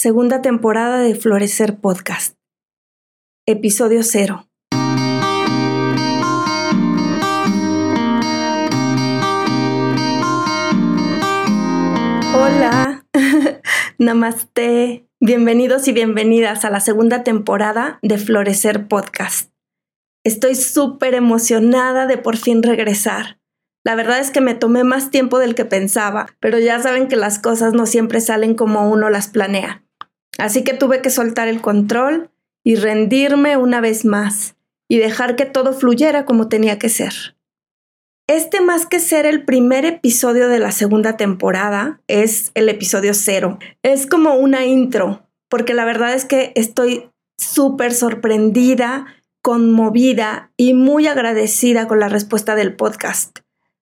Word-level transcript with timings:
segunda 0.00 0.40
temporada 0.40 1.00
de 1.00 1.14
Florecer 1.14 1.76
Podcast, 1.76 2.34
episodio 3.46 4.02
cero. 4.02 4.48
Hola, 12.34 13.04
namaste, 13.98 15.06
bienvenidos 15.20 15.86
y 15.86 15.92
bienvenidas 15.92 16.64
a 16.64 16.70
la 16.70 16.80
segunda 16.80 17.22
temporada 17.22 17.98
de 18.00 18.16
Florecer 18.16 18.88
Podcast. 18.88 19.50
Estoy 20.24 20.54
súper 20.54 21.12
emocionada 21.12 22.06
de 22.06 22.16
por 22.16 22.38
fin 22.38 22.62
regresar. 22.62 23.38
La 23.84 23.94
verdad 23.96 24.18
es 24.18 24.30
que 24.30 24.40
me 24.40 24.54
tomé 24.54 24.82
más 24.82 25.10
tiempo 25.10 25.38
del 25.38 25.54
que 25.54 25.66
pensaba, 25.66 26.24
pero 26.40 26.58
ya 26.58 26.80
saben 26.80 27.06
que 27.06 27.16
las 27.16 27.38
cosas 27.38 27.74
no 27.74 27.84
siempre 27.84 28.22
salen 28.22 28.54
como 28.54 28.88
uno 28.90 29.10
las 29.10 29.28
planea. 29.28 29.84
Así 30.40 30.64
que 30.64 30.74
tuve 30.74 31.02
que 31.02 31.10
soltar 31.10 31.48
el 31.48 31.60
control 31.60 32.30
y 32.64 32.76
rendirme 32.76 33.56
una 33.56 33.80
vez 33.80 34.04
más 34.04 34.56
y 34.88 34.98
dejar 34.98 35.36
que 35.36 35.44
todo 35.44 35.72
fluyera 35.72 36.24
como 36.24 36.48
tenía 36.48 36.78
que 36.78 36.88
ser. 36.88 37.36
Este 38.26 38.60
más 38.60 38.86
que 38.86 39.00
ser 39.00 39.26
el 39.26 39.44
primer 39.44 39.84
episodio 39.84 40.48
de 40.48 40.60
la 40.60 40.72
segunda 40.72 41.16
temporada, 41.16 42.00
es 42.06 42.52
el 42.54 42.68
episodio 42.68 43.12
cero. 43.12 43.58
Es 43.82 44.06
como 44.06 44.34
una 44.34 44.64
intro, 44.66 45.26
porque 45.48 45.74
la 45.74 45.84
verdad 45.84 46.14
es 46.14 46.24
que 46.24 46.52
estoy 46.54 47.10
súper 47.36 47.92
sorprendida, 47.92 49.06
conmovida 49.42 50.52
y 50.56 50.74
muy 50.74 51.06
agradecida 51.06 51.88
con 51.88 52.00
la 52.00 52.08
respuesta 52.08 52.54
del 52.54 52.76
podcast. 52.76 53.40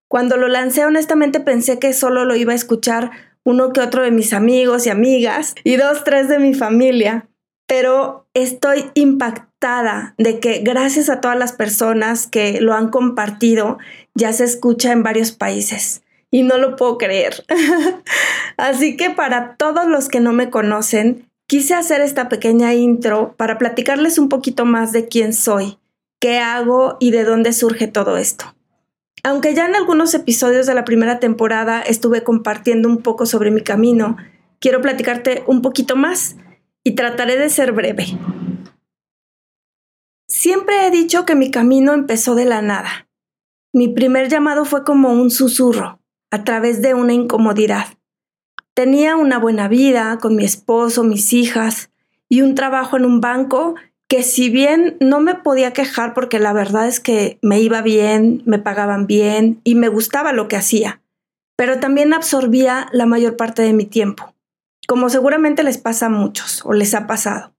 Cuando 0.08 0.38
lo 0.38 0.48
lancé, 0.48 0.86
honestamente 0.86 1.40
pensé 1.40 1.78
que 1.78 1.92
solo 1.92 2.24
lo 2.24 2.34
iba 2.34 2.52
a 2.52 2.56
escuchar 2.56 3.10
uno 3.48 3.72
que 3.72 3.80
otro 3.80 4.02
de 4.02 4.10
mis 4.10 4.34
amigos 4.34 4.86
y 4.86 4.90
amigas 4.90 5.54
y 5.64 5.76
dos, 5.76 6.04
tres 6.04 6.28
de 6.28 6.38
mi 6.38 6.52
familia. 6.52 7.28
Pero 7.66 8.28
estoy 8.34 8.84
impactada 8.92 10.14
de 10.18 10.38
que 10.38 10.58
gracias 10.58 11.08
a 11.08 11.22
todas 11.22 11.38
las 11.38 11.52
personas 11.52 12.26
que 12.26 12.60
lo 12.60 12.74
han 12.74 12.90
compartido, 12.90 13.78
ya 14.14 14.34
se 14.34 14.44
escucha 14.44 14.92
en 14.92 15.02
varios 15.02 15.32
países. 15.32 16.02
Y 16.30 16.42
no 16.42 16.58
lo 16.58 16.76
puedo 16.76 16.98
creer. 16.98 17.46
Así 18.58 18.98
que 18.98 19.08
para 19.08 19.56
todos 19.56 19.86
los 19.86 20.10
que 20.10 20.20
no 20.20 20.34
me 20.34 20.50
conocen, 20.50 21.26
quise 21.46 21.74
hacer 21.74 22.02
esta 22.02 22.28
pequeña 22.28 22.74
intro 22.74 23.34
para 23.38 23.56
platicarles 23.56 24.18
un 24.18 24.28
poquito 24.28 24.66
más 24.66 24.92
de 24.92 25.08
quién 25.08 25.32
soy, 25.32 25.78
qué 26.20 26.38
hago 26.38 26.98
y 27.00 27.12
de 27.12 27.24
dónde 27.24 27.54
surge 27.54 27.86
todo 27.86 28.18
esto. 28.18 28.44
Aunque 29.28 29.54
ya 29.54 29.66
en 29.66 29.76
algunos 29.76 30.14
episodios 30.14 30.66
de 30.66 30.72
la 30.72 30.86
primera 30.86 31.20
temporada 31.20 31.82
estuve 31.82 32.24
compartiendo 32.24 32.88
un 32.88 33.02
poco 33.02 33.26
sobre 33.26 33.50
mi 33.50 33.60
camino, 33.60 34.16
quiero 34.58 34.80
platicarte 34.80 35.44
un 35.46 35.60
poquito 35.60 35.96
más 35.96 36.36
y 36.82 36.92
trataré 36.92 37.36
de 37.36 37.50
ser 37.50 37.72
breve. 37.72 38.06
Siempre 40.26 40.86
he 40.86 40.90
dicho 40.90 41.26
que 41.26 41.34
mi 41.34 41.50
camino 41.50 41.92
empezó 41.92 42.34
de 42.34 42.46
la 42.46 42.62
nada. 42.62 43.06
Mi 43.74 43.88
primer 43.88 44.30
llamado 44.30 44.64
fue 44.64 44.82
como 44.82 45.12
un 45.12 45.30
susurro, 45.30 46.00
a 46.30 46.44
través 46.44 46.80
de 46.80 46.94
una 46.94 47.12
incomodidad. 47.12 47.98
Tenía 48.72 49.16
una 49.16 49.38
buena 49.38 49.68
vida 49.68 50.16
con 50.22 50.36
mi 50.36 50.44
esposo, 50.46 51.04
mis 51.04 51.34
hijas 51.34 51.90
y 52.30 52.40
un 52.40 52.54
trabajo 52.54 52.96
en 52.96 53.04
un 53.04 53.20
banco 53.20 53.74
que 54.08 54.22
si 54.22 54.48
bien 54.48 54.96
no 55.00 55.20
me 55.20 55.34
podía 55.34 55.72
quejar 55.74 56.14
porque 56.14 56.38
la 56.38 56.54
verdad 56.54 56.88
es 56.88 56.98
que 56.98 57.38
me 57.42 57.60
iba 57.60 57.82
bien, 57.82 58.42
me 58.46 58.58
pagaban 58.58 59.06
bien 59.06 59.60
y 59.64 59.74
me 59.74 59.88
gustaba 59.88 60.32
lo 60.32 60.48
que 60.48 60.56
hacía, 60.56 61.02
pero 61.56 61.78
también 61.78 62.14
absorbía 62.14 62.88
la 62.92 63.04
mayor 63.04 63.36
parte 63.36 63.62
de 63.62 63.74
mi 63.74 63.84
tiempo, 63.84 64.34
como 64.86 65.10
seguramente 65.10 65.62
les 65.62 65.76
pasa 65.76 66.06
a 66.06 66.10
muchos 66.10 66.64
o 66.64 66.72
les 66.72 66.94
ha 66.94 67.06
pasado. 67.06 67.54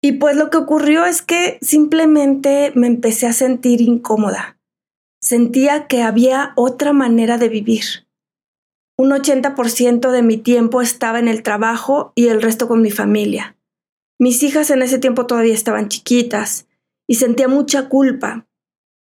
Y 0.00 0.12
pues 0.12 0.36
lo 0.36 0.50
que 0.50 0.58
ocurrió 0.58 1.04
es 1.04 1.20
que 1.20 1.58
simplemente 1.62 2.70
me 2.76 2.86
empecé 2.86 3.26
a 3.26 3.32
sentir 3.32 3.80
incómoda. 3.80 4.56
Sentía 5.20 5.88
que 5.88 6.02
había 6.02 6.52
otra 6.54 6.92
manera 6.92 7.38
de 7.38 7.48
vivir. 7.48 8.06
Un 8.96 9.10
80% 9.10 10.12
de 10.12 10.22
mi 10.22 10.36
tiempo 10.36 10.80
estaba 10.80 11.18
en 11.18 11.26
el 11.26 11.42
trabajo 11.42 12.12
y 12.14 12.28
el 12.28 12.40
resto 12.40 12.68
con 12.68 12.82
mi 12.82 12.92
familia. 12.92 13.55
Mis 14.18 14.42
hijas 14.42 14.70
en 14.70 14.82
ese 14.82 14.98
tiempo 14.98 15.26
todavía 15.26 15.54
estaban 15.54 15.88
chiquitas 15.88 16.66
y 17.06 17.16
sentía 17.16 17.48
mucha 17.48 17.88
culpa, 17.88 18.46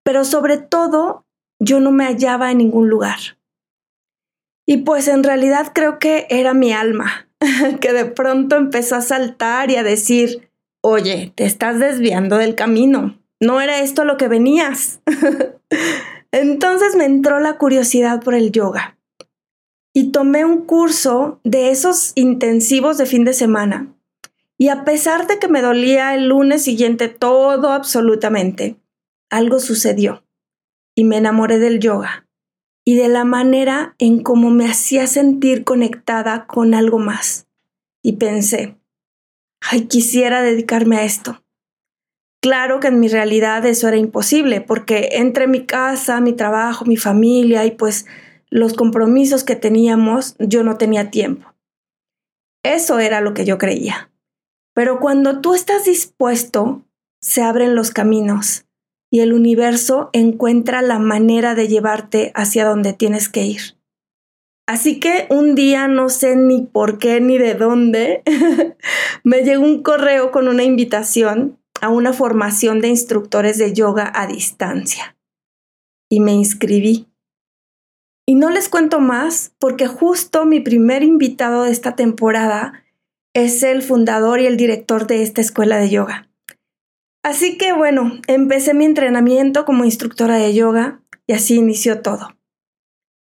pero 0.04 0.24
sobre 0.24 0.58
todo 0.58 1.26
yo 1.60 1.80
no 1.80 1.92
me 1.92 2.06
hallaba 2.06 2.52
en 2.52 2.60
ningún 2.60 2.90
lugar. 2.90 3.20
Y 4.66 4.78
pues 4.78 5.08
en 5.08 5.24
realidad 5.24 5.72
creo 5.74 6.00
que 6.00 6.28
era 6.30 6.54
mi 6.54 6.72
alma, 6.72 7.30
que 7.82 7.94
de 7.94 8.06
pronto 8.06 8.56
empezó 8.56 8.96
a 8.96 9.02
saltar 9.02 9.70
y 9.70 9.76
a 9.76 9.84
decir, 9.84 10.50
oye, 10.82 11.34
te 11.36 11.46
estás 11.46 11.80
desviando 11.80 12.38
del 12.38 12.56
camino, 12.56 13.20
no 13.40 13.60
era 13.60 13.80
esto 13.80 14.06
lo 14.06 14.18
que 14.18 14.28
venías. 14.28 15.02
Entonces 16.32 16.96
me 16.96 17.06
entró 17.06 17.40
la 17.40 17.58
curiosidad 17.58 18.24
por 18.24 18.34
el 18.34 18.52
yoga 18.52 18.98
y 19.94 20.12
tomé 20.12 20.46
un 20.46 20.66
curso 20.66 21.42
de 21.44 21.72
esos 21.72 22.14
intensivos 22.16 22.98
de 22.98 23.06
fin 23.06 23.26
de 23.26 23.34
semana 23.34 23.94
y 24.62 24.70
a 24.70 24.84
pesar 24.84 25.26
de 25.26 25.40
que 25.40 25.48
me 25.48 25.64
dolía 25.64 26.14
el 26.14 26.28
lunes 26.28 26.62
siguiente 26.62 27.08
todo 27.08 27.72
absolutamente, 27.72 28.76
algo 29.32 29.60
sucedió 29.60 30.24
y 30.96 31.04
me 31.04 31.18
enamoré 31.18 31.58
del 31.58 31.80
yoga 31.80 32.28
y 32.86 32.96
de 32.96 33.08
la 33.08 33.26
manera 33.26 33.96
en 33.98 34.22
cómo 34.22 34.52
me 34.52 34.70
hacía 34.70 35.08
sentir 35.08 35.64
conectada 35.64 36.46
con 36.46 36.76
algo 36.76 37.00
más. 37.00 37.48
Y 38.04 38.18
pensé, 38.18 38.78
ay, 39.62 39.88
quisiera 39.88 40.44
dedicarme 40.44 40.98
a 40.98 41.06
esto. 41.06 41.44
Claro 42.40 42.80
que 42.80 42.90
en 42.90 43.00
mi 43.00 43.08
realidad 43.08 43.66
eso 43.66 43.88
era 43.88 43.98
imposible, 43.98 44.62
porque 44.62 45.10
entre 45.14 45.48
mi 45.48 45.66
casa, 45.66 46.22
mi 46.22 46.34
trabajo, 46.34 46.86
mi 46.86 46.98
familia 46.98 47.66
y 47.66 47.72
pues 47.72 48.06
los 48.52 48.76
compromisos 48.76 49.44
que 49.44 49.56
teníamos, 49.56 50.36
yo 50.38 50.64
no 50.64 50.78
tenía 50.78 51.10
tiempo. 51.10 51.52
Eso 52.62 53.00
era 53.00 53.22
lo 53.22 53.34
que 53.34 53.44
yo 53.44 53.58
creía. 53.58 54.11
Pero 54.74 55.00
cuando 55.00 55.42
tú 55.42 55.54
estás 55.54 55.86
dispuesto, 55.86 56.84
se 57.20 57.42
abren 57.42 57.76
los 57.76 57.92
caminos 57.92 58.66
y 59.12 59.20
el 59.20 59.34
universo 59.34 60.10
encuentra 60.14 60.82
la 60.82 60.98
manera 60.98 61.54
de 61.54 61.68
llevarte 61.68 62.32
hacia 62.34 62.66
donde 62.66 62.94
tienes 62.94 63.28
que 63.30 63.44
ir. 63.44 63.62
Así 64.68 65.02
que 65.02 65.28
un 65.30 65.54
día, 65.54 65.90
no 65.90 66.08
sé 66.08 66.38
ni 66.38 66.62
por 66.62 66.98
qué 66.98 67.20
ni 67.20 67.38
de 67.38 67.56
dónde, 67.56 68.24
me 69.24 69.42
llegó 69.42 69.66
un 69.66 69.84
correo 69.84 70.32
con 70.32 70.48
una 70.48 70.64
invitación 70.64 71.60
a 71.82 71.90
una 71.90 72.14
formación 72.14 72.80
de 72.80 72.88
instructores 72.88 73.58
de 73.58 73.74
yoga 73.74 74.10
a 74.16 74.28
distancia. 74.28 75.18
Y 76.10 76.22
me 76.22 76.32
inscribí. 76.32 77.08
Y 78.26 78.36
no 78.36 78.50
les 78.50 78.70
cuento 78.70 79.02
más 79.02 79.52
porque 79.60 79.88
justo 79.88 80.46
mi 80.46 80.62
primer 80.62 81.04
invitado 81.04 81.64
de 81.64 81.72
esta 81.72 81.98
temporada 81.98 82.86
es 83.34 83.64
el 83.64 83.82
fundador 83.82 84.40
y 84.40 84.46
el 84.46 84.58
director 84.58 85.08
de 85.08 85.24
esta 85.24 85.42
escuela 85.42 85.78
de 85.78 85.90
yoga. 85.90 86.30
Así 87.24 87.58
que 87.58 87.74
bueno, 87.74 88.20
empecé 88.28 88.74
mi 88.74 88.86
entrenamiento 88.86 89.66
como 89.66 89.86
instructora 89.86 90.38
de 90.38 90.54
yoga 90.54 91.02
y 91.28 91.34
así 91.34 91.56
inició 91.56 92.02
todo. 92.02 92.36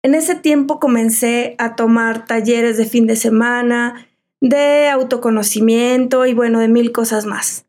En 0.03 0.15
ese 0.15 0.35
tiempo 0.35 0.79
comencé 0.79 1.55
a 1.59 1.75
tomar 1.75 2.25
talleres 2.25 2.77
de 2.77 2.85
fin 2.85 3.05
de 3.05 3.15
semana, 3.15 4.07
de 4.41 4.89
autoconocimiento 4.89 6.25
y 6.25 6.33
bueno, 6.33 6.59
de 6.59 6.67
mil 6.67 6.91
cosas 6.91 7.25
más. 7.25 7.65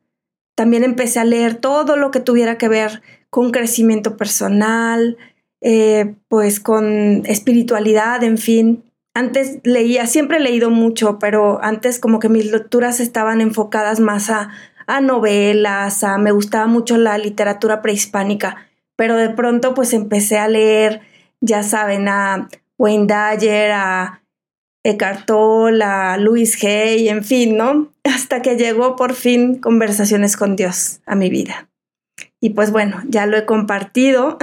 También 0.55 0.85
empecé 0.85 1.21
a 1.21 1.25
leer 1.25 1.57
todo 1.57 1.97
lo 1.97 2.11
que 2.11 2.21
tuviera 2.21 2.57
que 2.57 2.69
ver 2.69 3.03
con 3.29 3.51
crecimiento 3.51 4.17
personal, 4.17 5.19
eh, 5.61 6.15
pues 6.29 6.61
con 6.61 7.25
espiritualidad, 7.27 8.23
en 8.25 8.39
fin. 8.39 8.85
Antes 9.15 9.59
leía, 9.65 10.07
siempre 10.07 10.39
he 10.39 10.41
leído 10.41 10.71
mucho, 10.71 11.19
pero 11.19 11.63
antes 11.63 11.99
como 11.99 12.19
que 12.19 12.31
mis 12.31 12.51
lecturas 12.51 12.99
estaban 12.99 13.41
enfocadas 13.43 14.01
más 14.01 14.31
a, 14.31 14.51
novelas, 15.03 16.03
a, 16.03 16.19
me 16.19 16.33
gustaba 16.33 16.67
mucho 16.67 16.97
la 16.97 17.19
literatura 17.19 17.83
prehispánica, 17.83 18.69
pero 18.97 19.17
de 19.17 19.31
pronto 19.31 19.75
pues 19.75 19.93
empecé 19.93 20.39
a 20.39 20.49
leer, 20.49 21.03
ya 21.41 21.63
saben, 21.63 22.09
a 22.09 22.49
Wayne 22.79 23.07
Dyer, 23.07 23.73
a 23.73 24.23
Eckhart 24.83 25.27
Tolle, 25.27 25.83
a 25.83 26.17
Louis 26.17 26.63
Hay, 26.65 27.09
en 27.09 27.23
fin, 27.23 27.57
¿no? 27.57 27.93
Hasta 28.05 28.43
que 28.43 28.57
llegó 28.57 28.97
por 28.97 29.15
fin 29.15 29.57
Conversaciones 29.57 30.37
con 30.37 30.57
Dios 30.57 31.01
a 31.07 31.15
mi 31.15 31.29
vida. 31.29 31.69
Y 32.41 32.51
pues 32.51 32.73
bueno, 32.73 33.03
ya 33.09 33.27
lo 33.27 33.37
he 33.37 33.45
compartido, 33.45 34.39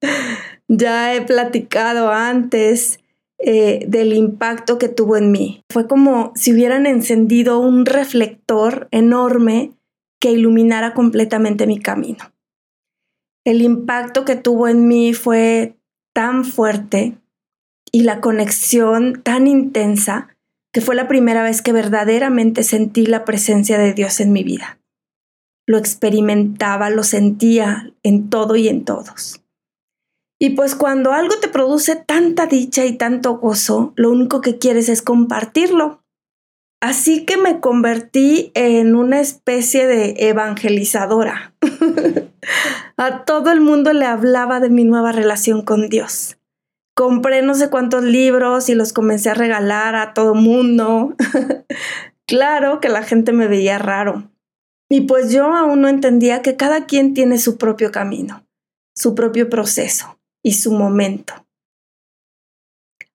ya 0.68 1.14
he 1.14 1.22
platicado 1.22 2.10
antes 2.10 3.00
eh, 3.38 3.84
del 3.86 4.12
impacto 4.14 4.78
que 4.78 4.88
tuvo 4.88 5.16
en 5.16 5.30
mí. 5.30 5.62
Fue 5.70 5.86
como 5.86 6.32
si 6.34 6.52
hubieran 6.52 6.86
encendido 6.86 7.60
un 7.60 7.86
reflector 7.86 8.88
enorme 8.90 9.72
que 10.20 10.32
iluminara 10.32 10.92
completamente 10.92 11.66
mi 11.66 11.78
camino. 11.78 12.32
El 13.44 13.62
impacto 13.62 14.24
que 14.24 14.34
tuvo 14.34 14.66
en 14.66 14.88
mí 14.88 15.14
fue 15.14 15.76
tan 16.12 16.44
fuerte 16.44 17.16
y 17.92 18.02
la 18.02 18.20
conexión 18.20 19.22
tan 19.22 19.46
intensa 19.46 20.36
que 20.72 20.80
fue 20.80 20.94
la 20.94 21.08
primera 21.08 21.42
vez 21.42 21.62
que 21.62 21.72
verdaderamente 21.72 22.62
sentí 22.62 23.06
la 23.06 23.24
presencia 23.24 23.78
de 23.78 23.94
Dios 23.94 24.20
en 24.20 24.32
mi 24.32 24.42
vida. 24.42 24.78
Lo 25.66 25.78
experimentaba, 25.78 26.90
lo 26.90 27.04
sentía 27.04 27.92
en 28.02 28.30
todo 28.30 28.56
y 28.56 28.68
en 28.68 28.84
todos. 28.84 29.42
Y 30.40 30.50
pues 30.50 30.76
cuando 30.76 31.12
algo 31.12 31.34
te 31.40 31.48
produce 31.48 31.96
tanta 31.96 32.46
dicha 32.46 32.84
y 32.84 32.96
tanto 32.96 33.38
gozo, 33.38 33.92
lo 33.96 34.10
único 34.10 34.40
que 34.40 34.58
quieres 34.58 34.88
es 34.88 35.02
compartirlo. 35.02 36.04
Así 36.80 37.24
que 37.24 37.36
me 37.36 37.58
convertí 37.58 38.52
en 38.54 38.94
una 38.94 39.18
especie 39.18 39.88
de 39.88 40.14
evangelizadora. 40.28 41.54
a 42.96 43.24
todo 43.24 43.50
el 43.50 43.60
mundo 43.60 43.92
le 43.92 44.04
hablaba 44.04 44.60
de 44.60 44.70
mi 44.70 44.84
nueva 44.84 45.10
relación 45.10 45.62
con 45.62 45.88
Dios. 45.88 46.38
Compré 46.94 47.42
no 47.42 47.54
sé 47.54 47.68
cuántos 47.68 48.04
libros 48.04 48.68
y 48.68 48.76
los 48.76 48.92
comencé 48.92 49.30
a 49.30 49.34
regalar 49.34 49.96
a 49.96 50.14
todo 50.14 50.36
mundo. 50.36 51.16
claro 52.26 52.78
que 52.78 52.88
la 52.88 53.02
gente 53.02 53.32
me 53.32 53.48
veía 53.48 53.78
raro. 53.78 54.30
Y 54.88 55.02
pues 55.02 55.32
yo 55.32 55.52
aún 55.52 55.80
no 55.80 55.88
entendía 55.88 56.42
que 56.42 56.56
cada 56.56 56.86
quien 56.86 57.12
tiene 57.12 57.38
su 57.38 57.58
propio 57.58 57.90
camino, 57.90 58.46
su 58.94 59.16
propio 59.16 59.50
proceso 59.50 60.17
y 60.42 60.54
su 60.54 60.72
momento. 60.72 61.34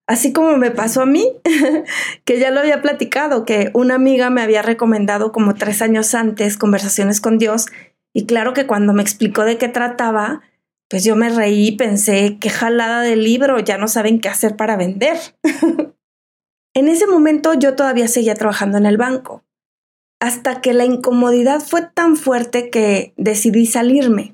Así 0.06 0.32
como 0.32 0.58
me 0.58 0.70
pasó 0.70 1.00
a 1.00 1.06
mí, 1.06 1.32
que 2.24 2.38
ya 2.38 2.50
lo 2.50 2.60
había 2.60 2.82
platicado, 2.82 3.44
que 3.44 3.70
una 3.72 3.94
amiga 3.94 4.28
me 4.28 4.42
había 4.42 4.60
recomendado 4.60 5.32
como 5.32 5.54
tres 5.54 5.80
años 5.80 6.14
antes 6.14 6.58
conversaciones 6.58 7.20
con 7.20 7.38
Dios 7.38 7.66
y 8.14 8.26
claro 8.26 8.52
que 8.52 8.66
cuando 8.66 8.92
me 8.92 9.02
explicó 9.02 9.44
de 9.44 9.58
qué 9.58 9.68
trataba, 9.68 10.42
pues 10.88 11.04
yo 11.04 11.16
me 11.16 11.30
reí 11.30 11.68
y 11.68 11.76
pensé, 11.76 12.38
qué 12.40 12.48
jalada 12.48 13.00
de 13.00 13.16
libro, 13.16 13.58
ya 13.58 13.76
no 13.76 13.88
saben 13.88 14.20
qué 14.20 14.28
hacer 14.28 14.56
para 14.56 14.76
vender. 14.76 15.18
en 16.74 16.88
ese 16.88 17.06
momento 17.06 17.54
yo 17.54 17.74
todavía 17.74 18.06
seguía 18.06 18.34
trabajando 18.34 18.78
en 18.78 18.86
el 18.86 18.96
banco, 18.96 19.42
hasta 20.20 20.60
que 20.60 20.72
la 20.74 20.84
incomodidad 20.84 21.60
fue 21.60 21.82
tan 21.82 22.16
fuerte 22.16 22.70
que 22.70 23.14
decidí 23.16 23.66
salirme. 23.66 24.33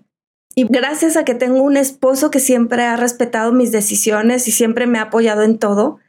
Y 0.60 0.66
gracias 0.68 1.16
a 1.16 1.24
que 1.24 1.34
tengo 1.34 1.62
un 1.62 1.78
esposo 1.78 2.30
que 2.30 2.38
siempre 2.38 2.82
ha 2.82 2.94
respetado 2.94 3.50
mis 3.50 3.72
decisiones 3.72 4.46
y 4.46 4.50
siempre 4.50 4.86
me 4.86 4.98
ha 4.98 5.04
apoyado 5.04 5.42
en 5.42 5.56
todo, 5.56 6.00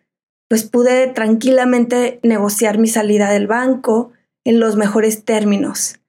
pues 0.49 0.65
pude 0.65 1.07
tranquilamente 1.07 2.19
negociar 2.21 2.77
mi 2.77 2.89
salida 2.89 3.31
del 3.31 3.47
banco 3.47 4.11
en 4.43 4.59
los 4.59 4.75
mejores 4.75 5.23
términos. 5.23 6.01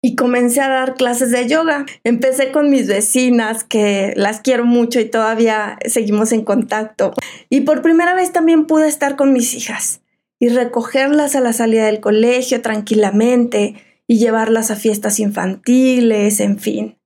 Y 0.00 0.14
comencé 0.14 0.60
a 0.60 0.68
dar 0.68 0.94
clases 0.94 1.32
de 1.32 1.48
yoga. 1.48 1.86
Empecé 2.04 2.52
con 2.52 2.70
mis 2.70 2.86
vecinas, 2.86 3.64
que 3.64 4.12
las 4.14 4.42
quiero 4.42 4.64
mucho 4.64 5.00
y 5.00 5.06
todavía 5.06 5.80
seguimos 5.86 6.30
en 6.30 6.44
contacto. 6.44 7.14
Y 7.50 7.62
por 7.62 7.82
primera 7.82 8.14
vez 8.14 8.30
también 8.30 8.66
pude 8.66 8.86
estar 8.86 9.16
con 9.16 9.32
mis 9.32 9.54
hijas 9.54 10.02
y 10.38 10.50
recogerlas 10.50 11.34
a 11.34 11.40
la 11.40 11.52
salida 11.52 11.86
del 11.86 11.98
colegio 11.98 12.62
tranquilamente 12.62 13.74
y 14.06 14.18
llevarlas 14.18 14.70
a 14.70 14.76
fiestas 14.76 15.18
infantiles, 15.18 16.38
en 16.38 16.60
fin. 16.60 16.96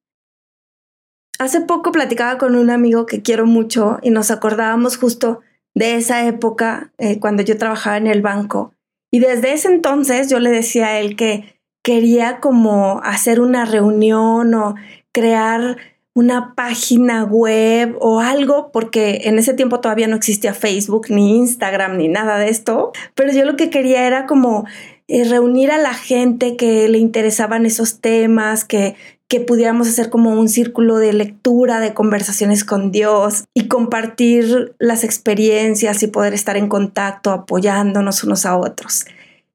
Hace 1.40 1.62
poco 1.62 1.90
platicaba 1.90 2.36
con 2.36 2.54
un 2.54 2.68
amigo 2.68 3.06
que 3.06 3.22
quiero 3.22 3.46
mucho 3.46 3.98
y 4.02 4.10
nos 4.10 4.30
acordábamos 4.30 4.98
justo 4.98 5.40
de 5.74 5.94
esa 5.94 6.26
época 6.26 6.92
eh, 6.98 7.18
cuando 7.18 7.42
yo 7.42 7.56
trabajaba 7.56 7.96
en 7.96 8.08
el 8.08 8.20
banco. 8.20 8.74
Y 9.10 9.20
desde 9.20 9.54
ese 9.54 9.68
entonces 9.68 10.28
yo 10.28 10.38
le 10.38 10.50
decía 10.50 10.88
a 10.88 11.00
él 11.00 11.16
que 11.16 11.58
quería 11.82 12.40
como 12.40 13.00
hacer 13.02 13.40
una 13.40 13.64
reunión 13.64 14.52
o 14.52 14.74
crear 15.12 15.78
una 16.14 16.54
página 16.54 17.24
web 17.24 17.96
o 18.00 18.20
algo, 18.20 18.70
porque 18.70 19.22
en 19.24 19.38
ese 19.38 19.54
tiempo 19.54 19.80
todavía 19.80 20.08
no 20.08 20.16
existía 20.16 20.52
Facebook, 20.52 21.06
ni 21.08 21.38
Instagram, 21.38 21.96
ni 21.96 22.08
nada 22.08 22.36
de 22.36 22.50
esto, 22.50 22.92
pero 23.14 23.32
yo 23.32 23.46
lo 23.46 23.56
que 23.56 23.70
quería 23.70 24.06
era 24.06 24.26
como 24.26 24.66
eh, 25.08 25.24
reunir 25.24 25.70
a 25.70 25.78
la 25.78 25.94
gente 25.94 26.58
que 26.58 26.86
le 26.88 26.98
interesaban 26.98 27.64
esos 27.64 28.02
temas, 28.02 28.66
que, 28.66 28.94
que 29.30 29.38
pudiéramos 29.38 29.86
hacer 29.86 30.10
como 30.10 30.32
un 30.32 30.48
círculo 30.48 30.98
de 30.98 31.12
lectura, 31.12 31.78
de 31.78 31.94
conversaciones 31.94 32.64
con 32.64 32.90
Dios 32.90 33.44
y 33.54 33.68
compartir 33.68 34.74
las 34.80 35.04
experiencias 35.04 36.02
y 36.02 36.08
poder 36.08 36.34
estar 36.34 36.56
en 36.56 36.68
contacto, 36.68 37.30
apoyándonos 37.30 38.24
unos 38.24 38.44
a 38.44 38.56
otros. 38.56 39.06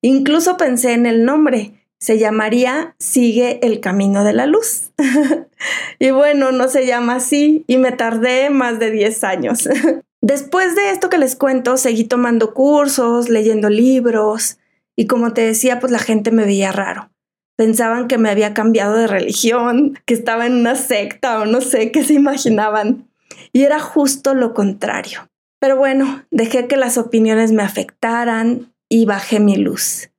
Incluso 0.01 0.55
pensé 0.55 0.93
en 0.93 1.05
el 1.05 1.25
nombre, 1.25 1.73
se 1.99 2.17
llamaría 2.17 2.95
Sigue 2.99 3.59
el 3.63 3.81
Camino 3.81 4.23
de 4.23 4.31
la 4.31 4.45
Luz. 4.45 4.91
y 5.99 6.11
bueno, 6.11 6.53
no 6.53 6.69
se 6.69 6.85
llama 6.85 7.15
así 7.15 7.65
y 7.67 7.75
me 7.75 7.91
tardé 7.91 8.49
más 8.49 8.79
de 8.79 8.91
10 8.91 9.23
años. 9.25 9.67
Después 10.21 10.73
de 10.77 10.91
esto 10.91 11.09
que 11.09 11.17
les 11.17 11.35
cuento, 11.35 11.75
seguí 11.75 12.05
tomando 12.05 12.53
cursos, 12.53 13.27
leyendo 13.27 13.69
libros 13.69 14.57
y 14.95 15.05
como 15.07 15.33
te 15.33 15.41
decía, 15.41 15.81
pues 15.81 15.91
la 15.91 15.99
gente 15.99 16.31
me 16.31 16.45
veía 16.45 16.71
raro 16.71 17.09
pensaban 17.55 18.07
que 18.07 18.17
me 18.17 18.29
había 18.29 18.53
cambiado 18.53 18.95
de 18.95 19.07
religión, 19.07 19.99
que 20.05 20.13
estaba 20.13 20.45
en 20.45 20.53
una 20.53 20.75
secta 20.75 21.39
o 21.39 21.45
no 21.45 21.61
sé 21.61 21.91
qué 21.91 22.03
se 22.03 22.13
imaginaban. 22.13 23.07
Y 23.53 23.63
era 23.63 23.79
justo 23.79 24.33
lo 24.33 24.53
contrario. 24.53 25.29
Pero 25.59 25.77
bueno, 25.77 26.23
dejé 26.31 26.67
que 26.67 26.77
las 26.77 26.97
opiniones 26.97 27.51
me 27.51 27.63
afectaran 27.63 28.73
y 28.89 29.05
bajé 29.05 29.39
mi 29.39 29.55
luz. 29.55 30.09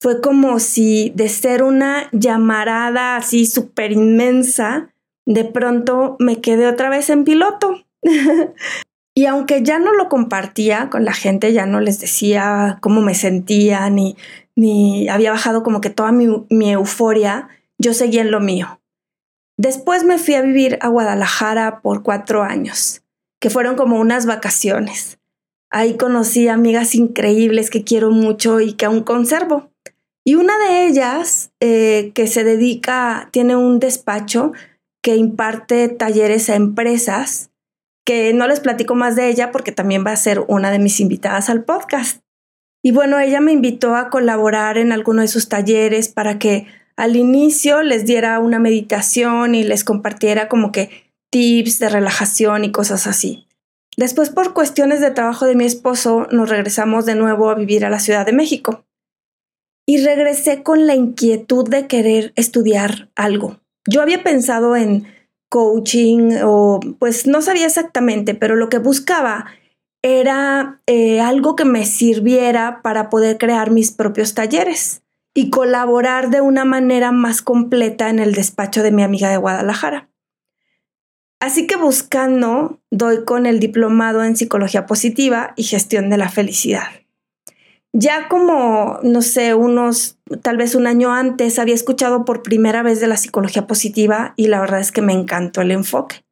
Fue 0.00 0.20
como 0.20 0.58
si 0.60 1.12
de 1.14 1.28
ser 1.28 1.62
una 1.62 2.08
llamarada 2.12 3.16
así 3.16 3.46
súper 3.46 3.92
inmensa, 3.92 4.94
de 5.26 5.44
pronto 5.44 6.16
me 6.18 6.40
quedé 6.40 6.66
otra 6.66 6.88
vez 6.88 7.10
en 7.10 7.24
piloto. 7.24 7.84
y 9.14 9.26
aunque 9.26 9.62
ya 9.62 9.78
no 9.78 9.92
lo 9.92 10.08
compartía 10.08 10.88
con 10.88 11.04
la 11.04 11.12
gente, 11.12 11.52
ya 11.52 11.66
no 11.66 11.80
les 11.80 12.00
decía 12.00 12.78
cómo 12.80 13.00
me 13.02 13.14
sentía 13.14 13.90
ni 13.90 14.16
ni 14.58 15.08
había 15.08 15.30
bajado 15.30 15.62
como 15.62 15.80
que 15.80 15.88
toda 15.88 16.10
mi, 16.10 16.26
mi 16.50 16.72
euforia, 16.72 17.48
yo 17.78 17.94
seguía 17.94 18.22
en 18.22 18.32
lo 18.32 18.40
mío. 18.40 18.80
Después 19.56 20.02
me 20.02 20.18
fui 20.18 20.34
a 20.34 20.42
vivir 20.42 20.78
a 20.80 20.88
Guadalajara 20.88 21.80
por 21.80 22.02
cuatro 22.02 22.42
años, 22.42 23.04
que 23.40 23.50
fueron 23.50 23.76
como 23.76 24.00
unas 24.00 24.26
vacaciones. 24.26 25.20
Ahí 25.70 25.96
conocí 25.96 26.48
amigas 26.48 26.96
increíbles 26.96 27.70
que 27.70 27.84
quiero 27.84 28.10
mucho 28.10 28.58
y 28.58 28.72
que 28.72 28.86
aún 28.86 29.04
conservo. 29.04 29.70
Y 30.24 30.34
una 30.34 30.58
de 30.58 30.88
ellas, 30.88 31.52
eh, 31.60 32.10
que 32.16 32.26
se 32.26 32.42
dedica, 32.42 33.28
tiene 33.30 33.54
un 33.54 33.78
despacho 33.78 34.50
que 35.02 35.14
imparte 35.14 35.88
talleres 35.88 36.50
a 36.50 36.56
empresas, 36.56 37.52
que 38.04 38.34
no 38.34 38.48
les 38.48 38.58
platico 38.58 38.96
más 38.96 39.14
de 39.14 39.28
ella 39.28 39.52
porque 39.52 39.70
también 39.70 40.04
va 40.04 40.10
a 40.10 40.16
ser 40.16 40.44
una 40.48 40.72
de 40.72 40.80
mis 40.80 40.98
invitadas 40.98 41.48
al 41.48 41.62
podcast. 41.62 42.22
Y 42.82 42.92
bueno, 42.92 43.18
ella 43.18 43.40
me 43.40 43.52
invitó 43.52 43.96
a 43.96 44.10
colaborar 44.10 44.78
en 44.78 44.92
alguno 44.92 45.22
de 45.22 45.28
sus 45.28 45.48
talleres 45.48 46.08
para 46.08 46.38
que 46.38 46.66
al 46.96 47.16
inicio 47.16 47.82
les 47.82 48.06
diera 48.06 48.38
una 48.38 48.58
meditación 48.58 49.54
y 49.54 49.62
les 49.62 49.84
compartiera 49.84 50.48
como 50.48 50.72
que 50.72 51.12
tips 51.30 51.78
de 51.78 51.88
relajación 51.88 52.64
y 52.64 52.72
cosas 52.72 53.06
así. 53.06 53.46
Después, 53.96 54.30
por 54.30 54.54
cuestiones 54.54 55.00
de 55.00 55.10
trabajo 55.10 55.44
de 55.44 55.56
mi 55.56 55.64
esposo, 55.64 56.28
nos 56.30 56.48
regresamos 56.48 57.04
de 57.04 57.16
nuevo 57.16 57.50
a 57.50 57.54
vivir 57.54 57.84
a 57.84 57.90
la 57.90 57.98
Ciudad 57.98 58.24
de 58.24 58.32
México. 58.32 58.84
Y 59.86 60.04
regresé 60.04 60.62
con 60.62 60.86
la 60.86 60.94
inquietud 60.94 61.68
de 61.68 61.86
querer 61.86 62.32
estudiar 62.36 63.10
algo. 63.16 63.58
Yo 63.88 64.02
había 64.02 64.22
pensado 64.22 64.76
en 64.76 65.06
coaching 65.48 66.38
o 66.44 66.78
pues 66.98 67.26
no 67.26 67.42
sabía 67.42 67.66
exactamente, 67.66 68.34
pero 68.34 68.54
lo 68.54 68.68
que 68.68 68.78
buscaba 68.78 69.46
era 70.02 70.80
eh, 70.86 71.20
algo 71.20 71.56
que 71.56 71.64
me 71.64 71.84
sirviera 71.84 72.80
para 72.82 73.10
poder 73.10 73.38
crear 73.38 73.70
mis 73.70 73.90
propios 73.90 74.34
talleres 74.34 75.02
y 75.34 75.50
colaborar 75.50 76.30
de 76.30 76.40
una 76.40 76.64
manera 76.64 77.12
más 77.12 77.42
completa 77.42 78.08
en 78.10 78.18
el 78.18 78.34
despacho 78.34 78.82
de 78.82 78.92
mi 78.92 79.02
amiga 79.02 79.30
de 79.30 79.36
Guadalajara. 79.36 80.08
Así 81.40 81.66
que 81.66 81.76
buscando, 81.76 82.80
doy 82.90 83.24
con 83.24 83.46
el 83.46 83.60
diplomado 83.60 84.24
en 84.24 84.36
psicología 84.36 84.86
positiva 84.86 85.52
y 85.56 85.62
gestión 85.62 86.10
de 86.10 86.16
la 86.16 86.28
felicidad. 86.28 86.88
Ya 87.92 88.28
como, 88.28 88.98
no 89.02 89.22
sé, 89.22 89.54
unos, 89.54 90.18
tal 90.42 90.56
vez 90.56 90.74
un 90.74 90.86
año 90.86 91.12
antes, 91.12 91.58
había 91.58 91.74
escuchado 91.74 92.24
por 92.24 92.42
primera 92.42 92.82
vez 92.82 93.00
de 93.00 93.06
la 93.06 93.16
psicología 93.16 93.66
positiva 93.66 94.34
y 94.36 94.48
la 94.48 94.60
verdad 94.60 94.80
es 94.80 94.92
que 94.92 95.02
me 95.02 95.12
encantó 95.12 95.62
el 95.62 95.70
enfoque. 95.70 96.24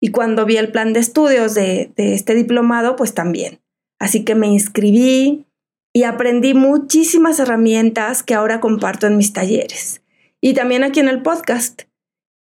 Y 0.00 0.10
cuando 0.10 0.44
vi 0.44 0.56
el 0.56 0.72
plan 0.72 0.92
de 0.92 1.00
estudios 1.00 1.54
de, 1.54 1.92
este 1.96 2.34
diplomado, 2.34 2.96
pues 2.96 3.14
también. 3.14 3.60
Así 3.98 4.24
que 4.24 4.34
me 4.34 4.46
inscribí 4.46 5.46
y 5.94 6.02
aprendí 6.02 6.54
muchísimas 6.54 7.38
herramientas 7.40 8.22
que 8.22 8.34
ahora 8.34 8.60
comparto 8.60 9.06
en 9.06 9.16
mis 9.16 9.32
talleres 9.32 10.02
y 10.40 10.54
también 10.54 10.84
aquí 10.84 11.00
en 11.00 11.08
el 11.08 11.22
podcast. 11.22 11.82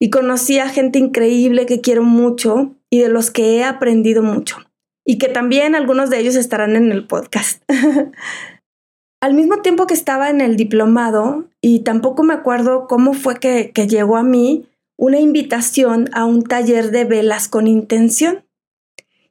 Y 0.00 0.10
conocí 0.10 0.58
a 0.58 0.68
gente 0.68 0.98
increíble 0.98 1.66
que 1.66 1.80
quiero 1.80 2.02
mucho 2.02 2.74
y 2.90 2.98
de 2.98 3.08
los 3.08 3.30
que 3.30 3.56
he 3.56 3.64
aprendido 3.64 4.22
mucho. 4.22 4.58
Y 5.06 5.18
que 5.18 5.28
también 5.28 5.74
algunos 5.74 6.10
de 6.10 6.18
ellos 6.18 6.34
estarán 6.34 6.76
en 6.76 6.90
el 6.90 7.06
podcast. 7.06 7.62
Al 9.22 9.32
mismo 9.32 9.62
tiempo 9.62 9.86
que 9.86 9.94
estaba 9.94 10.28
en 10.28 10.42
el 10.42 10.56
diplomado, 10.56 11.48
y 11.62 11.78
tampoco 11.78 12.24
me 12.24 12.34
acuerdo 12.34 12.86
cómo 12.86 13.14
fue 13.14 13.36
que, 13.36 13.72
llegó 13.88 14.18
a 14.18 14.22
mí, 14.22 14.66
una 14.96 15.18
invitación 15.18 16.08
a 16.12 16.24
un 16.24 16.42
taller 16.42 16.90
de 16.90 17.04
velas 17.04 17.48
con 17.48 17.66
intención. 17.66 18.44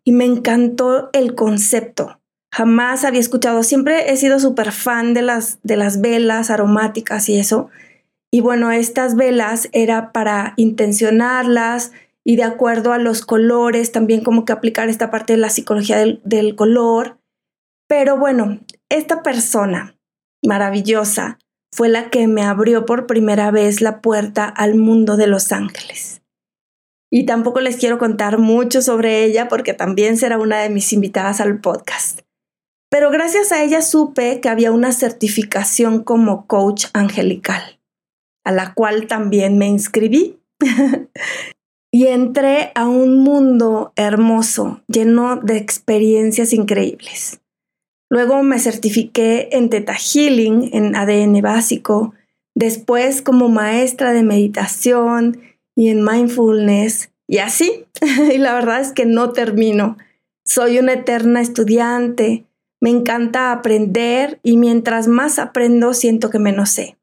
Y 0.04 0.12
me 0.12 0.26
encantó 0.26 1.10
el 1.14 1.34
concepto. 1.36 2.20
Jamás 2.52 3.04
había 3.04 3.22
escuchado, 3.22 3.64
siempre 3.64 4.12
he 4.12 4.18
sido 4.18 4.40
súper 4.40 4.72
fan 4.72 5.14
de 5.14 5.22
las, 5.22 5.60
de 5.64 5.78
las 5.78 6.02
velas 6.02 6.50
aromáticas 6.50 7.30
y 7.30 7.40
eso. 7.40 7.70
Y 8.30 8.42
bueno, 8.42 8.72
estas 8.72 9.16
velas 9.16 9.70
era 9.72 10.12
para 10.12 10.54
intencionarlas 10.58 11.92
y 12.24 12.36
de 12.36 12.44
acuerdo 12.44 12.94
a 12.94 13.00
los 13.00 13.26
colores, 13.26 13.92
también 13.92 14.24
como 14.24 14.46
que 14.46 14.54
aplicar 14.54 14.90
esta 14.90 15.10
parte 15.10 15.34
de 15.34 15.38
la 15.38 15.50
psicología 15.50 15.98
del, 15.98 16.22
del 16.24 16.56
color. 16.56 17.18
Pero 17.88 18.18
bueno, 18.18 18.60
esta 18.90 19.24
persona 19.24 19.98
maravillosa 20.44 21.40
fue 21.74 21.90
la 21.90 22.12
que 22.12 22.28
me 22.28 22.44
abrió 22.44 22.86
por 22.86 23.08
primera 23.08 23.50
vez 23.50 23.82
la 23.82 24.00
puerta 24.00 24.46
al 24.46 24.76
mundo 24.76 25.18
de 25.18 25.26
los 25.26 25.52
ángeles. 25.52 26.22
Y 27.12 27.26
tampoco 27.26 27.62
les 27.62 27.78
quiero 27.78 27.98
contar 27.98 28.38
mucho 28.38 28.84
sobre 28.84 29.24
ella 29.24 29.48
porque 29.48 29.74
también 29.74 30.18
será 30.18 30.38
una 30.38 30.60
de 30.62 30.70
mis 30.70 30.94
invitadas 30.94 31.42
al 31.42 31.60
podcast. 31.60 32.22
Pero 32.92 33.10
gracias 33.10 33.52
a 33.52 33.64
ella 33.64 33.82
supe 33.82 34.40
que 34.40 34.50
había 34.50 34.72
una 34.72 34.92
certificación 34.92 36.04
como 36.04 36.46
coach 36.46 36.86
angelical, 36.94 37.80
a 38.46 38.52
la 38.52 38.76
cual 38.76 39.08
también 39.08 39.58
me 39.58 39.66
inscribí. 39.66 40.40
y 41.92 42.06
entré 42.06 42.72
a 42.76 42.88
un 42.88 43.18
mundo 43.18 43.94
hermoso, 43.96 44.84
lleno 44.88 45.38
de 45.38 45.58
experiencias 45.58 46.54
increíbles. 46.54 47.40
Luego 48.14 48.44
me 48.44 48.60
certifiqué 48.60 49.50
en 49.54 49.72
Theta 49.72 49.96
Healing, 49.96 50.70
en 50.72 50.96
ADN 50.96 51.42
básico, 51.42 52.14
después 52.54 53.24
como 53.24 53.50
maestra 53.50 54.14
de 54.14 54.22
meditación 54.22 55.42
y 55.76 55.90
en 55.90 56.06
mindfulness, 56.06 57.10
y 57.28 57.40
así. 57.40 57.88
y 58.32 58.38
la 58.38 58.54
verdad 58.54 58.82
es 58.82 58.92
que 58.92 59.08
no 59.08 59.32
termino. 59.32 59.98
Soy 60.46 60.78
una 60.78 60.94
eterna 60.94 61.42
estudiante, 61.42 62.46
me 62.80 62.92
encanta 62.92 63.52
aprender 63.52 64.40
y 64.44 64.58
mientras 64.58 65.08
más 65.08 65.40
aprendo 65.40 65.96
siento 65.96 66.30
que 66.30 66.38
menos 66.38 66.70
sé. 66.70 66.98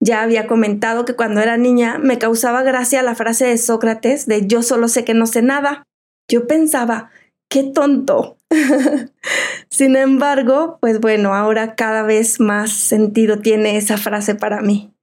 Ya 0.00 0.20
había 0.22 0.48
comentado 0.48 1.04
que 1.04 1.14
cuando 1.14 1.42
era 1.42 1.56
niña 1.58 1.98
me 1.98 2.18
causaba 2.18 2.64
gracia 2.64 3.04
la 3.04 3.14
frase 3.14 3.46
de 3.46 3.56
Sócrates 3.56 4.26
de 4.26 4.48
yo 4.48 4.62
solo 4.62 4.88
sé 4.88 5.04
que 5.04 5.14
no 5.14 5.28
sé 5.28 5.42
nada. 5.42 5.84
Yo 6.28 6.48
pensaba, 6.48 7.12
qué 7.48 7.62
tonto. 7.62 8.36
Sin 9.74 9.96
embargo, 9.96 10.78
pues 10.80 11.00
bueno, 11.00 11.34
ahora 11.34 11.74
cada 11.74 12.04
vez 12.04 12.38
más 12.38 12.70
sentido 12.70 13.40
tiene 13.40 13.76
esa 13.76 13.96
frase 13.96 14.36
para 14.36 14.60
mí. 14.60 14.94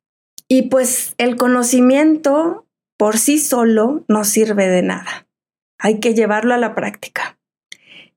Y 0.48 0.70
pues 0.70 1.14
el 1.18 1.36
conocimiento 1.36 2.66
por 2.96 3.18
sí 3.18 3.38
solo 3.38 4.06
no 4.08 4.24
sirve 4.24 4.70
de 4.70 4.82
nada. 4.82 5.28
Hay 5.78 6.00
que 6.00 6.14
llevarlo 6.14 6.54
a 6.54 6.58
la 6.58 6.74
práctica. 6.74 7.38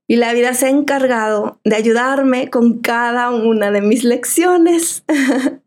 Y 0.07 0.15
la 0.15 0.31
vida 0.31 0.53
se 0.53 0.67
ha 0.67 0.69
encargado 0.69 1.59
de 1.65 1.75
ayudarme 1.75 2.49
con 2.49 2.79
cada 2.79 3.31
una 3.31 3.71
de 3.71 3.81
mis 3.81 4.05
lecciones. 4.05 5.03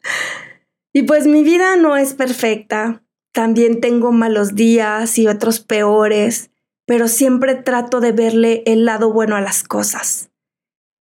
y 0.94 1.02
pues 1.02 1.26
mi 1.26 1.42
vida 1.42 1.76
no 1.76 1.98
es 1.98 2.14
perfecta. 2.14 3.02
También 3.32 3.82
tengo 3.82 4.10
malos 4.10 4.54
días 4.54 5.18
y 5.18 5.26
otros 5.26 5.60
peores 5.60 6.50
pero 6.86 7.06
siempre 7.06 7.54
trato 7.54 8.00
de 8.00 8.12
verle 8.12 8.62
el 8.64 8.86
lado 8.86 9.12
bueno 9.12 9.36
a 9.36 9.42
las 9.42 9.62
cosas. 9.62 10.30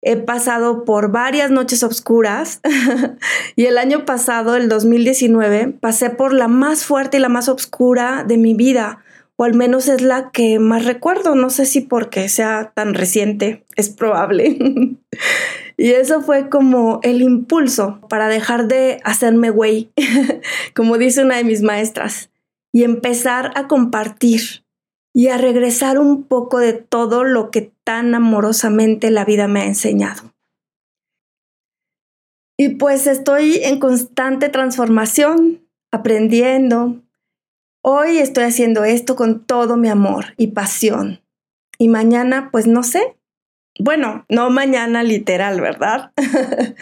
He 0.07 0.15
pasado 0.15 0.85
por 0.85 1.11
varias 1.11 1.51
noches 1.51 1.83
oscuras. 1.83 2.61
Y 3.57 3.65
el 3.65 3.77
año 3.77 4.05
pasado, 4.05 4.55
el 4.55 4.69
2019, 4.69 5.73
pasé 5.81 6.11
por 6.11 6.31
la 6.31 6.47
más 6.47 6.85
fuerte 6.85 7.17
y 7.17 7.19
la 7.19 7.27
más 7.27 7.49
oscura 7.49 8.23
de 8.25 8.37
mi 8.37 8.53
vida, 8.53 9.03
o 9.35 9.43
al 9.43 9.55
menos 9.55 9.87
es 9.87 10.01
la 10.01 10.29
que 10.31 10.59
más 10.59 10.85
recuerdo, 10.85 11.35
no 11.35 11.49
sé 11.49 11.65
si 11.65 11.81
porque 11.81 12.29
sea 12.29 12.71
tan 12.75 12.93
reciente, 12.93 13.65
es 13.75 13.89
probable. 13.89 14.57
y 15.77 15.91
eso 15.91 16.21
fue 16.21 16.49
como 16.49 16.99
el 17.03 17.21
impulso 17.21 17.99
para 18.07 18.29
dejar 18.29 18.67
de 18.67 19.01
hacerme 19.03 19.49
güey, 19.49 19.91
como 20.75 20.97
dice 20.97 21.23
una 21.23 21.37
de 21.37 21.43
mis 21.43 21.63
maestras, 21.63 22.29
y 22.71 22.83
empezar 22.83 23.51
a 23.55 23.67
compartir 23.67 24.63
y 25.17 25.29
a 25.29 25.39
regresar 25.39 25.97
un 25.97 26.25
poco 26.25 26.59
de 26.59 26.74
todo 26.74 27.24
lo 27.24 27.50
que 27.50 27.71
tan 27.83 28.13
amorosamente 28.13 29.09
la 29.09 29.25
vida 29.25 29.47
me 29.47 29.62
ha 29.62 29.65
enseñado. 29.65 30.31
Y 32.55 32.75
pues 32.75 33.07
estoy 33.07 33.55
en 33.63 33.79
constante 33.79 34.50
transformación, 34.50 35.67
aprendiendo. 35.91 37.01
Hoy 37.81 38.19
estoy 38.19 38.43
haciendo 38.43 38.83
esto 38.83 39.15
con 39.15 39.43
todo 39.43 39.75
mi 39.75 39.89
amor 39.89 40.36
y 40.38 40.51
pasión. 40.51 41.24
Y 41.79 41.88
mañana, 41.88 42.50
pues 42.51 42.67
no 42.67 42.83
sé. 42.83 43.17
Bueno, 43.79 44.24
no 44.29 44.51
mañana 44.51 45.01
literal, 45.01 45.62
¿verdad? 45.62 46.12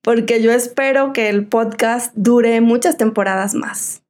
Porque 0.00 0.40
yo 0.40 0.52
espero 0.52 1.12
que 1.12 1.28
el 1.28 1.46
podcast 1.46 2.14
dure 2.14 2.62
muchas 2.62 2.96
temporadas 2.96 3.52
más. 3.52 4.02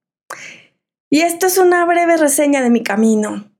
Y 1.10 1.22
esto 1.22 1.48
es 1.48 1.58
una 1.58 1.84
breve 1.86 2.16
reseña 2.16 2.62
de 2.62 2.70
mi 2.70 2.84
camino. 2.84 3.50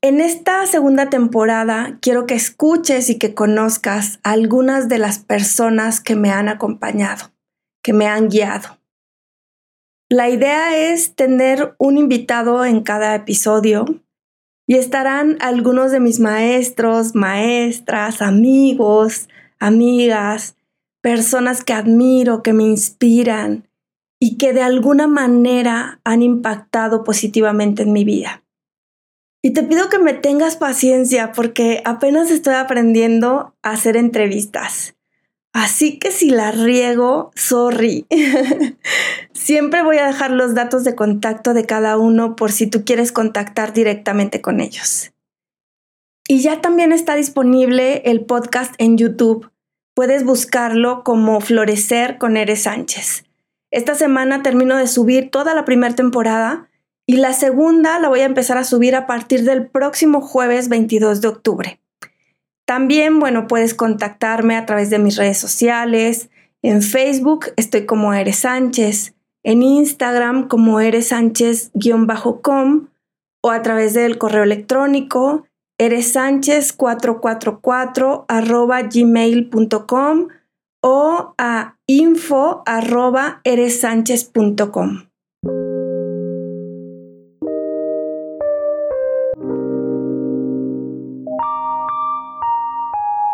En 0.00 0.20
esta 0.20 0.64
segunda 0.66 1.10
temporada 1.10 1.98
quiero 2.00 2.24
que 2.24 2.34
escuches 2.34 3.10
y 3.10 3.18
que 3.18 3.34
conozcas 3.34 4.20
a 4.22 4.30
algunas 4.30 4.88
de 4.88 4.98
las 4.98 5.18
personas 5.18 6.00
que 6.00 6.14
me 6.14 6.30
han 6.30 6.48
acompañado, 6.48 7.32
que 7.82 7.92
me 7.92 8.06
han 8.06 8.28
guiado. 8.28 8.78
La 10.08 10.28
idea 10.28 10.92
es 10.92 11.16
tener 11.16 11.74
un 11.78 11.98
invitado 11.98 12.64
en 12.64 12.82
cada 12.82 13.12
episodio 13.16 13.86
y 14.68 14.76
estarán 14.76 15.36
algunos 15.40 15.90
de 15.90 15.98
mis 15.98 16.20
maestros, 16.20 17.16
maestras, 17.16 18.22
amigos, 18.22 19.28
amigas, 19.58 20.56
personas 21.02 21.64
que 21.64 21.72
admiro, 21.72 22.44
que 22.44 22.52
me 22.52 22.62
inspiran 22.62 23.68
y 24.20 24.36
que 24.36 24.52
de 24.52 24.62
alguna 24.62 25.08
manera 25.08 26.00
han 26.04 26.22
impactado 26.22 27.02
positivamente 27.02 27.82
en 27.82 27.92
mi 27.92 28.04
vida. 28.04 28.44
Y 29.42 29.52
te 29.52 29.62
pido 29.62 29.88
que 29.88 29.98
me 29.98 30.14
tengas 30.14 30.56
paciencia 30.56 31.32
porque 31.32 31.82
apenas 31.84 32.30
estoy 32.30 32.54
aprendiendo 32.54 33.54
a 33.62 33.70
hacer 33.70 33.96
entrevistas. 33.96 34.96
Así 35.52 35.98
que 35.98 36.10
si 36.10 36.30
la 36.30 36.50
riego, 36.50 37.30
sorry. 37.34 38.06
Siempre 39.32 39.82
voy 39.82 39.98
a 39.98 40.06
dejar 40.06 40.30
los 40.30 40.54
datos 40.54 40.84
de 40.84 40.94
contacto 40.94 41.54
de 41.54 41.64
cada 41.64 41.96
uno 41.96 42.36
por 42.36 42.52
si 42.52 42.66
tú 42.66 42.84
quieres 42.84 43.12
contactar 43.12 43.72
directamente 43.72 44.40
con 44.40 44.60
ellos. 44.60 45.12
Y 46.28 46.40
ya 46.40 46.60
también 46.60 46.92
está 46.92 47.14
disponible 47.14 48.02
el 48.04 48.24
podcast 48.24 48.74
en 48.78 48.98
YouTube. 48.98 49.50
Puedes 49.94 50.24
buscarlo 50.24 51.02
como 51.02 51.40
Florecer 51.40 52.18
con 52.18 52.36
Eres 52.36 52.64
Sánchez. 52.64 53.24
Esta 53.70 53.94
semana 53.94 54.42
termino 54.42 54.76
de 54.76 54.86
subir 54.86 55.30
toda 55.30 55.54
la 55.54 55.64
primera 55.64 55.94
temporada 55.94 56.67
y 57.08 57.16
la 57.16 57.32
segunda 57.32 57.98
la 57.98 58.08
voy 58.08 58.20
a 58.20 58.26
empezar 58.26 58.58
a 58.58 58.64
subir 58.64 58.94
a 58.94 59.06
partir 59.06 59.42
del 59.44 59.66
próximo 59.66 60.20
jueves 60.20 60.68
22 60.68 61.22
de 61.22 61.28
octubre. 61.28 61.80
También, 62.66 63.18
bueno, 63.18 63.48
puedes 63.48 63.72
contactarme 63.72 64.54
a 64.54 64.66
través 64.66 64.90
de 64.90 64.98
mis 64.98 65.16
redes 65.16 65.38
sociales. 65.38 66.28
En 66.60 66.82
Facebook 66.82 67.46
estoy 67.56 67.86
como 67.86 68.12
Eres 68.12 68.40
Sánchez, 68.40 69.14
en 69.42 69.62
Instagram 69.62 70.48
como 70.48 70.80
Eres 70.80 71.08
Sánchez-com 71.08 72.88
o 73.40 73.50
a 73.50 73.62
través 73.62 73.94
del 73.94 74.18
correo 74.18 74.42
electrónico 74.42 75.48
eres 75.78 76.12
sánchez 76.12 76.72
444 76.72 78.24
arroba 78.28 78.82
gmail.com 78.82 80.28
o 80.82 81.34
a 81.38 81.78
info. 81.86 82.62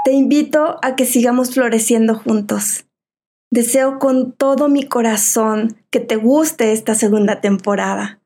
Te 0.05 0.13
invito 0.13 0.79
a 0.83 0.97
que 0.97 1.07
sigamos 1.07 1.55
floreciendo 1.55 2.15
juntos. 2.15 2.85
Deseo 3.51 3.99
con 3.99 4.33
todo 4.33 4.69
mi 4.69 4.83
corazón 4.87 5.79
que 5.91 5.99
te 5.99 6.17
guste 6.17 6.73
esta 6.73 6.95
segunda 6.95 7.41
temporada. 7.41 8.21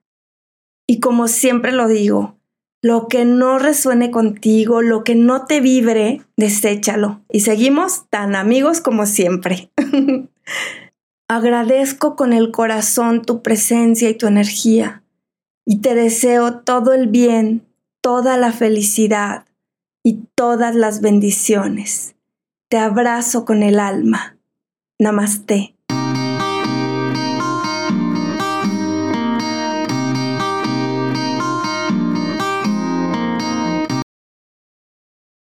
Y 0.88 0.98
como 0.98 1.28
siempre 1.28 1.70
lo 1.70 1.86
digo, 1.86 2.36
lo 2.82 3.06
que 3.06 3.24
no 3.24 3.60
resuene 3.60 4.10
contigo, 4.10 4.82
lo 4.82 5.04
que 5.04 5.14
no 5.14 5.46
te 5.46 5.60
vibre, 5.60 6.22
deséchalo. 6.36 7.20
Y 7.30 7.40
seguimos 7.40 8.06
tan 8.10 8.34
amigos 8.34 8.80
como 8.80 9.06
siempre. 9.06 9.70
Agradezco 11.28 12.16
con 12.16 12.32
el 12.32 12.50
corazón 12.50 13.22
tu 13.22 13.40
presencia 13.42 14.10
y 14.10 14.14
tu 14.14 14.26
energía. 14.26 15.04
Y 15.64 15.80
te 15.80 15.94
deseo 15.94 16.60
todo 16.60 16.92
el 16.92 17.06
bien, 17.06 17.64
toda 18.00 18.36
la 18.36 18.50
felicidad, 18.50 19.44
y 20.08 20.26
todas 20.34 20.74
las 20.74 21.02
bendiciones. 21.02 22.16
Te 22.70 22.78
abrazo 22.78 23.44
con 23.44 23.62
el 23.62 23.78
alma. 23.78 24.38
Namaste. 24.98 25.77